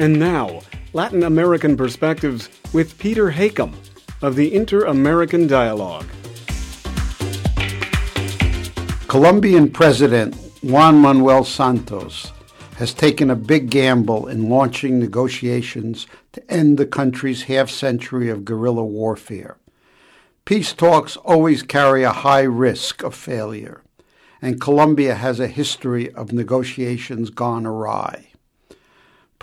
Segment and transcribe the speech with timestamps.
[0.00, 0.60] And now,
[0.92, 3.72] Latin American Perspectives with Peter Hakim
[4.22, 6.06] of the Inter American Dialogue.
[9.06, 10.34] Colombian President
[10.64, 12.32] Juan Manuel Santos
[12.78, 18.44] has taken a big gamble in launching negotiations to end the country's half century of
[18.44, 19.58] guerrilla warfare.
[20.44, 23.80] Peace talks always carry a high risk of failure,
[24.42, 28.26] and Colombia has a history of negotiations gone awry.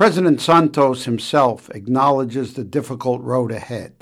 [0.02, 3.94] President Santos himself acknowledges the difficult road ahead.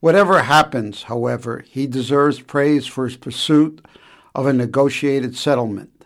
[0.00, 3.80] Whatever happens, however, he deserves praise for his pursuit
[4.34, 6.04] of a negotiated settlement.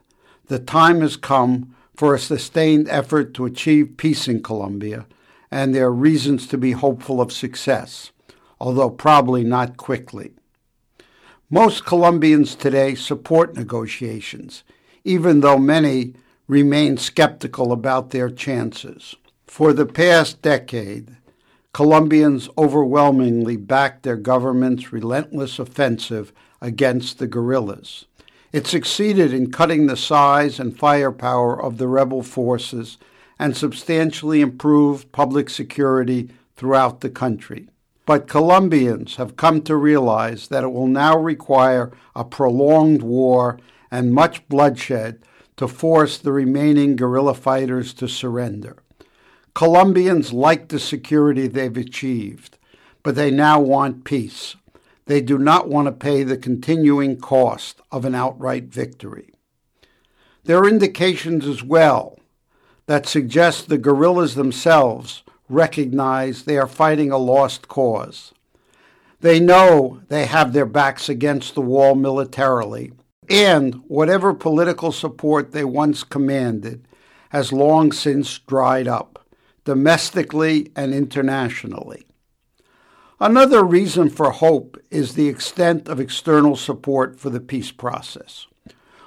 [0.48, 5.06] The time has come for a sustained effort to achieve peace in Colombia,
[5.50, 8.12] and there are reasons to be hopeful of success,
[8.60, 10.34] although probably not quickly.
[11.48, 14.64] Most Colombians today support negotiations,
[15.02, 16.12] even though many
[16.46, 19.16] remain skeptical about their chances.
[19.46, 21.16] For the past decade,
[21.72, 28.04] Colombians overwhelmingly backed their government's relentless offensive against the guerrillas.
[28.52, 32.98] It succeeded in cutting the size and firepower of the rebel forces
[33.38, 37.68] and substantially improved public security throughout the country.
[38.04, 43.58] But Colombians have come to realize that it will now require a prolonged war
[43.90, 45.22] and much bloodshed
[45.62, 48.76] to force the remaining guerrilla fighters to surrender.
[49.54, 52.58] Colombians like the security they've achieved,
[53.04, 54.56] but they now want peace.
[55.06, 59.34] They do not want to pay the continuing cost of an outright victory.
[60.42, 62.18] There are indications as well
[62.86, 68.32] that suggest the guerrillas themselves recognize they are fighting a lost cause.
[69.20, 72.90] They know they have their backs against the wall militarily,
[73.28, 76.86] and whatever political support they once commanded
[77.30, 79.26] has long since dried up,
[79.64, 82.04] domestically and internationally.
[83.20, 88.48] Another reason for hope is the extent of external support for the peace process.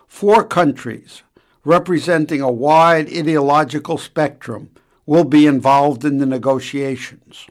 [0.07, 1.23] Four countries,
[1.65, 4.69] representing a wide ideological spectrum,
[5.05, 7.47] will be involved in the negotiations.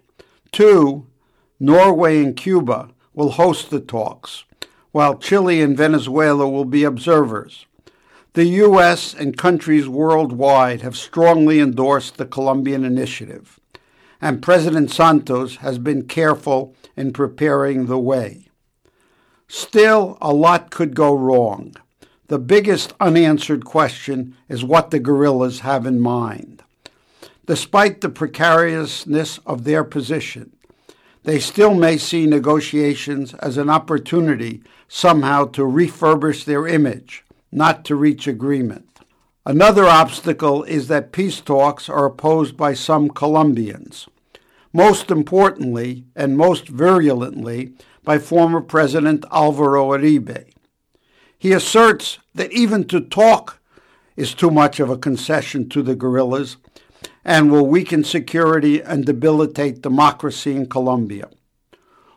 [0.50, 1.06] Two,
[1.60, 4.44] Norway and Cuba, will host the talks,
[4.94, 7.66] while Chile and Venezuela will be observers.
[8.34, 9.12] The U.S.
[9.12, 13.60] and countries worldwide have strongly endorsed the Colombian initiative
[14.24, 18.48] and President Santos has been careful in preparing the way.
[19.48, 21.74] Still, a lot could go wrong.
[22.28, 26.62] The biggest unanswered question is what the guerrillas have in mind.
[27.44, 30.56] Despite the precariousness of their position,
[31.24, 37.96] they still may see negotiations as an opportunity somehow to refurbish their image, not to
[37.96, 39.00] reach agreement.
[39.44, 44.08] Another obstacle is that peace talks are opposed by some Colombians
[44.74, 50.50] most importantly and most virulently by former President Alvaro Uribe.
[51.38, 53.62] He asserts that even to talk
[54.16, 56.56] is too much of a concession to the guerrillas
[57.24, 61.28] and will weaken security and debilitate democracy in Colombia.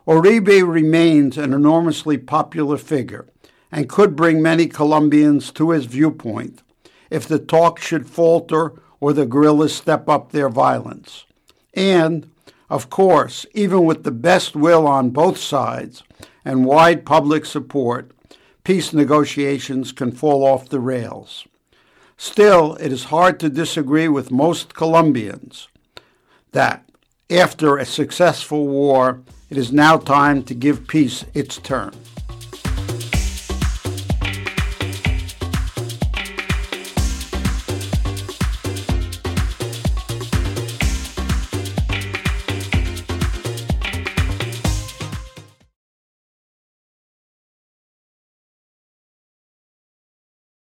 [0.07, 3.27] Uribe remains an enormously popular figure
[3.71, 6.61] and could bring many Colombians to his viewpoint
[7.09, 11.25] if the talk should falter or the guerrillas step up their violence.
[11.73, 12.29] And
[12.69, 16.03] of course, even with the best will on both sides
[16.43, 18.11] and wide public support,
[18.63, 21.45] peace negotiations can fall off the rails.
[22.17, 25.67] Still, it is hard to disagree with most Colombians
[26.51, 26.83] that
[27.29, 31.93] after a successful war, it is now time to give peace its turn.